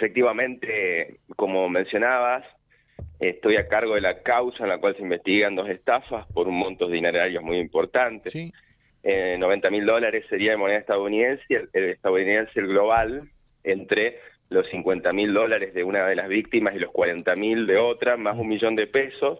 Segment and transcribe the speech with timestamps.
[0.00, 2.44] efectivamente, como mencionabas,
[3.18, 6.58] estoy a cargo de la causa en la cual se investigan dos estafas por un
[6.58, 8.30] monto dinerarios muy importante.
[8.30, 8.50] Sí.
[9.02, 13.30] Eh, 90 mil dólares sería de moneda estadounidense, el, el estadounidense el global,
[13.62, 14.18] entre
[14.48, 18.16] los 50 mil dólares de una de las víctimas y los 40 mil de otra,
[18.16, 19.38] más un millón de pesos,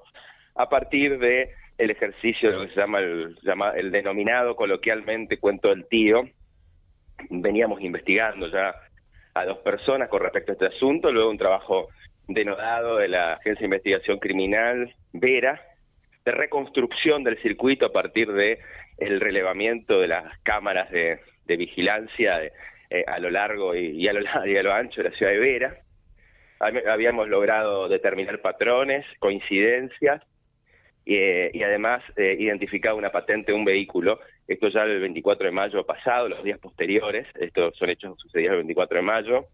[0.55, 5.39] a partir de el ejercicio de lo que se llama el, llama el denominado coloquialmente
[5.39, 6.29] cuento del tío.
[7.31, 8.75] Veníamos investigando ya
[9.35, 11.89] a dos personas con respecto a este asunto, luego un trabajo
[12.29, 15.61] denodado de la Agencia de Investigación Criminal Vera,
[16.25, 18.59] de reconstrucción del circuito a partir de
[18.99, 22.53] el relevamiento de las cámaras de, vigilancia de,
[22.91, 25.39] eh, a lo largo y, a lo, y a lo ancho de la ciudad de
[25.39, 25.77] Vera.
[26.61, 30.23] Habíamos logrado determinar patrones, coincidencias
[31.17, 34.21] eh, y además eh, identificado una patente de un vehículo.
[34.47, 37.27] Esto ya el 24 de mayo pasado, los días posteriores.
[37.39, 39.47] Estos son hechos sucedidos el 24 de mayo.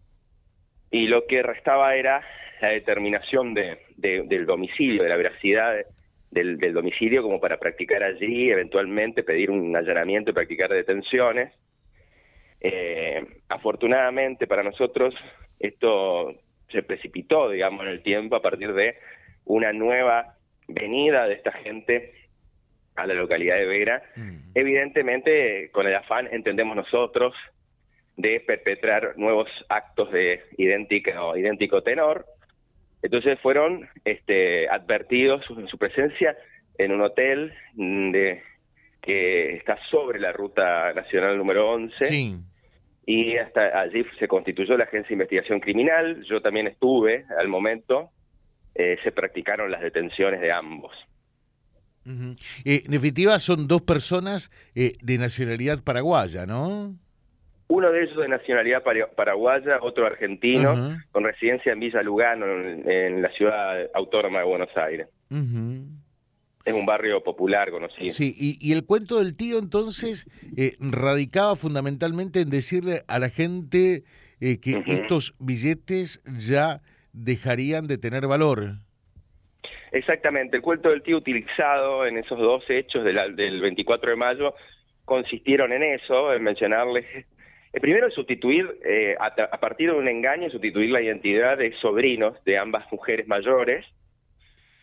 [0.91, 2.21] Y lo que restaba era
[2.61, 5.75] la determinación de, de, del domicilio, de la veracidad
[6.29, 11.53] del, del, domicilio como para practicar allí, eventualmente pedir un allanamiento y practicar detenciones.
[12.61, 15.13] Eh, afortunadamente para nosotros
[15.59, 16.35] esto
[16.69, 18.95] se precipitó, digamos, en el tiempo a partir de
[19.45, 20.36] una nueva
[20.67, 22.13] venida de esta gente
[22.95, 24.37] a la localidad de Vera, mm.
[24.55, 27.33] evidentemente con el afán, entendemos nosotros,
[28.15, 32.25] de perpetrar nuevos actos de idéntico, idéntico tenor,
[33.01, 36.35] entonces fueron este, advertidos en su presencia
[36.77, 38.41] en un hotel de,
[39.01, 42.05] que está sobre la ruta nacional número 11.
[42.05, 42.35] Sí.
[43.05, 46.23] Y hasta allí se constituyó la Agencia de Investigación Criminal.
[46.23, 48.09] Yo también estuve al momento.
[48.79, 50.93] Eh, se practicaron las detenciones de ambos.
[52.05, 52.39] Uh -huh.
[52.63, 56.95] eh, en definitiva, son dos personas eh, de nacionalidad paraguaya, ¿no?
[57.69, 58.83] Uno de ellos de nacionalidad
[59.15, 61.05] paraguaya, otro argentino, uh -huh.
[61.11, 65.07] con residencia en Villa Lugano, en, en, la ciudad autónoma de Buenos Aires.
[65.31, 65.85] Uh -huh.
[66.63, 68.13] Es un barrio popular conocido.
[68.13, 73.29] Sí, y, y el cuento del tío entonces eh, radicaba fundamentalmente en decirle a la
[73.29, 74.03] gente
[74.39, 76.81] que estos billetes ya
[77.23, 78.75] dejarían de tener valor.
[79.91, 84.53] Exactamente, el cuento del tío utilizado en esos dos hechos de del 24 de mayo
[85.05, 87.05] consistieron en eso, en mencionarles
[87.73, 92.43] el primero es sustituir, eh, a, partir de un engaño, sustituir la identidad de sobrinos
[92.43, 93.85] de ambas mujeres mayores.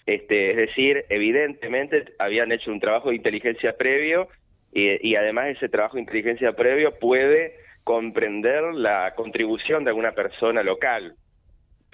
[0.07, 4.29] Este, es decir, evidentemente habían hecho un trabajo de inteligencia previo
[4.77, 11.15] y además ese trabajo de inteligencia previo puede comprender la contribución de alguna persona local,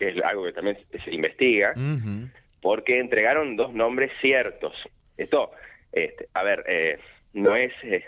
[0.00, 2.31] que es algo que también se investiga, uh -huh.
[2.62, 4.72] porque entregaron dos nombres ciertos.
[5.19, 5.53] Esto,
[5.93, 6.99] este, a ver, eh,
[7.34, 7.72] no es...
[7.84, 8.03] Eh,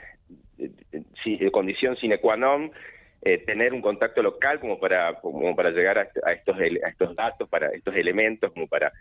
[1.50, 2.70] condición sine qua non
[3.22, 7.14] eh, tener un contacto local como para como para llegar a, a, estos a estos
[7.16, 8.92] datos para estos elementos como para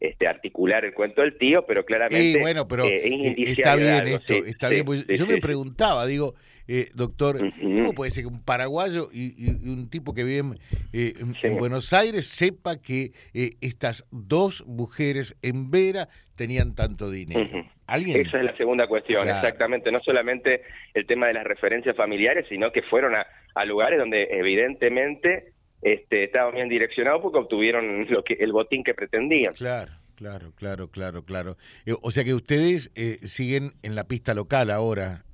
[0.00, 4.16] este articular el cuento del tío pero claramente sí, bueno pero eh, está bien algo,
[4.16, 6.34] esto sí, está sí, bien yo me preguntaba digo
[6.72, 7.78] eh, doctor, uh -huh.
[7.78, 10.58] ¿cómo puede ser que un paraguayo y, y un tipo que vive en,
[10.92, 17.40] eh, en Buenos Aires sepa que eh, estas dos mujeres en Vera tenían tanto dinero?
[17.40, 17.68] Uh -huh.
[17.88, 18.20] ¿Alguien?
[18.24, 19.38] Esa es la segunda cuestión, claro.
[19.38, 19.90] exactamente.
[19.90, 20.62] No solamente
[20.94, 26.24] el tema de las referencias familiares, sino que fueron a, a lugares donde evidentemente este,
[26.24, 29.54] estaban bien direccionados porque obtuvieron lo que el botín que pretendían.
[29.54, 29.92] Claro.
[30.16, 31.56] Claro, claro, claro, claro.
[31.86, 35.24] Eh, o sea que ustedes eh, siguen en la pista local ahora.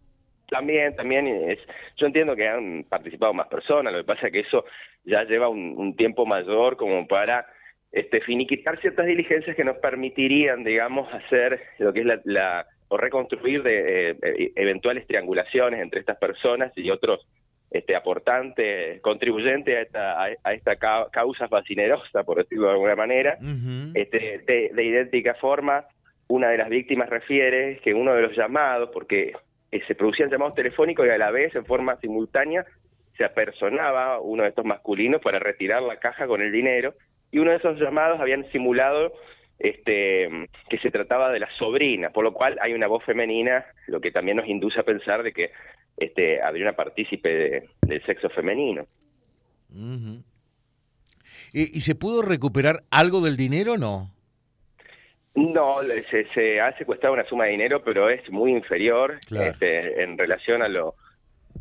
[0.49, 1.59] También, también es,
[1.97, 4.65] yo entiendo que han participado más personas, lo que pasa es que eso
[5.05, 7.47] ya lleva un, un tiempo mayor como para
[7.91, 12.97] este, finiquitar ciertas diligencias que nos permitirían, digamos, hacer lo que es la, la o
[12.97, 17.27] reconstruir de eh, eventuales triangulaciones entre estas personas y otros
[17.79, 20.77] este, aportantes, contribuyentes a esta, a, esta
[21.11, 23.93] causa fascinerosa, por decirlo de alguna manera, uh -huh.
[23.95, 25.85] este, de, de idéntica forma,
[26.29, 29.33] una de las víctimas refiere que uno de los llamados, porque
[29.71, 32.65] eh, se producían llamados telefónicos y a la vez, en forma simultánea,
[33.17, 36.95] se apersonaba uno de estos masculinos para retirar la caja con el dinero,
[37.31, 39.13] y uno de esos llamados habían simulado
[39.59, 40.29] este
[40.69, 44.11] que se trataba de la sobrina, por lo cual hay una voz femenina, lo que
[44.11, 45.51] también nos induce a pensar de que
[45.97, 48.87] este habría una partícipe de, del sexo femenino.
[49.71, 50.23] Uh -huh.
[51.53, 54.11] ¿Y, ¿Y, se pudo recuperar algo del dinero o no?
[55.35, 55.81] No,
[56.11, 59.51] se, se, ha secuestrado una suma de dinero, pero es muy inferior claro.
[59.51, 60.95] este, en relación a lo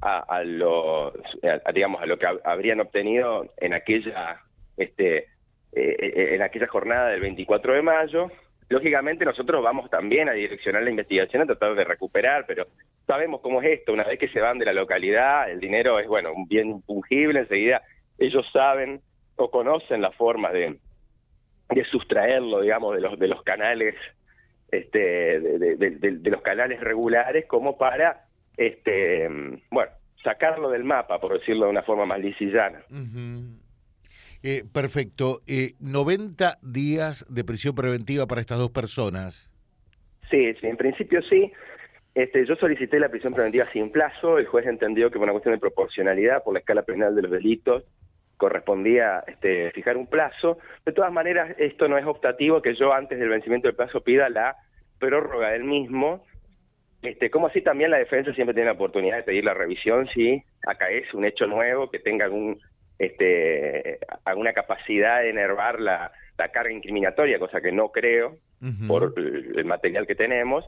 [0.02, 4.42] a, a lo a, digamos a lo que habrían obtenido en aquella
[4.78, 5.28] este
[5.76, 8.32] eh, en aquella jornada del 24 de mayo.
[8.70, 12.66] Lógicamente nosotros vamos también a direccionar la investigación a tratar de recuperar, pero
[13.06, 16.08] sabemos cómo es esto, una vez que se van de la localidad, el dinero es,
[16.08, 17.84] bueno, un bien fungible, enseguida
[18.18, 19.02] ellos saben
[19.36, 20.80] o conocen la forma de,
[21.70, 23.96] de sustraerlo, digamos, de los, de los canales
[24.72, 28.26] este, de, los canales regulares como para,
[28.58, 29.28] este,
[29.72, 29.92] bueno,
[30.24, 32.84] sacarlo del mapa, por decirlo de una forma más lisillana.
[34.48, 35.42] Eh, perfecto.
[35.48, 39.50] Eh, 90 días de prisión preventiva para estas dos personas.
[40.30, 41.52] Sí, sí, en principio sí.
[42.14, 45.56] Este, yo solicité la prisión preventiva sin plazo, el juez entendió que por una cuestión
[45.56, 47.86] de proporcionalidad por la escala penal de los delitos
[48.38, 50.60] correspondía este, fijar un plazo.
[50.86, 54.30] De todas maneras, esto no es optativo que yo antes del vencimiento del plazo pida
[54.30, 54.58] la
[55.00, 56.24] prórroga del mismo,
[57.02, 60.44] este, como así también la defensa siempre tiene la oportunidad de pedir la revisión si
[60.68, 62.60] acá es un hecho nuevo que tenga algún
[63.00, 66.12] este, alguna capacidad de enervar la,
[66.54, 68.38] carga incriminatoria, cosa que no creo
[68.88, 70.66] por el material que tenemos,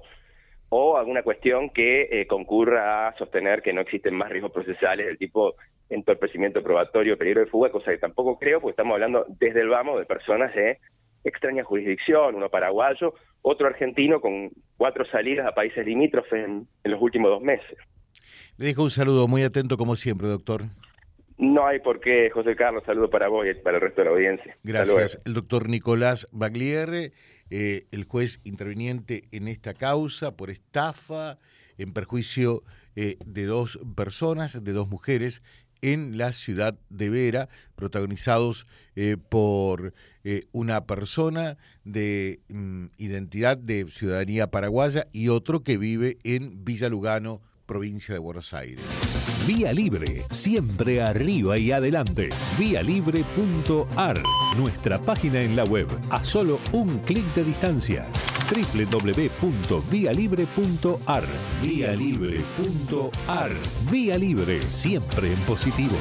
[0.70, 5.18] o alguna cuestión que eh, concurra a sostener que no existen más riesgos procesales del
[5.18, 5.56] tipo
[5.90, 10.00] entorpecimiento probatorio, peligro de fuga, cosa que tampoco creo, porque estamos hablando desde el vamos
[10.00, 10.80] de personas de
[11.24, 17.32] extraña jurisdicción, uno paraguayo, otro argentino con cuatro salidas a países limítrofes en, los últimos
[17.32, 17.78] dos meses.
[18.58, 20.64] Le dejo un saludo muy atento como siempre, doctor.
[21.38, 24.12] No hay por qué, José Carlos, saludo para vos y para el resto de la
[24.12, 24.58] audiencia.
[24.64, 25.22] Gracias.
[25.24, 27.12] El doctor Nicolás Bagliere,
[27.52, 31.38] eh, el juez interviniente en esta causa por estafa
[31.78, 32.64] en perjuicio
[32.96, 35.44] eh, de dos personas, de dos mujeres
[35.84, 39.94] en la ciudad de Vera, protagonizados eh, por
[40.52, 47.42] una persona de mm, identidad de ciudadanía paraguaya y otro que vive en Villa Lugano,
[47.68, 48.80] provincia de Buenos Aires.
[49.46, 52.30] Vía Libre, siempre arriba y adelante.
[52.58, 54.24] Vialibre.ar,
[54.58, 58.08] nuestra página en la web, a solo un clic de distancia
[58.50, 61.26] www.vialibre.ar.
[63.92, 65.98] Vía Libre, siempre en positivo.